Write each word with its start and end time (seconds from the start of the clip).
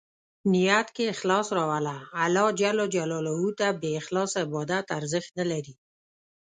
نیت 0.51 0.87
کې 0.95 1.05
اخلاص 1.13 1.47
راوله، 1.57 1.95
الله 2.25 2.47
ج 2.93 2.95
ته 3.59 3.67
بې 3.81 3.91
اخلاصه 4.01 4.37
عبادت 4.45 4.85
ارزښت 4.97 5.31
نه 5.39 5.45
لري. 5.51 5.73